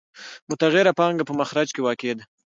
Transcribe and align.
متغیره 0.49 0.91
پانګه 0.99 1.23
په 1.27 1.33
مخرج 1.39 1.69
کې 1.73 1.81
واقع 1.83 2.13
ده 2.17 2.23